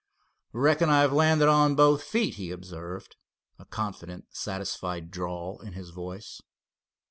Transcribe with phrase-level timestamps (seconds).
[0.53, 3.17] "Reckon I've landed on both feet," he observed,
[3.59, 6.41] a confident, satisfied drawl in his voice.